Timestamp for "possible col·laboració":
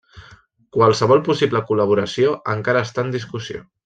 1.27-2.31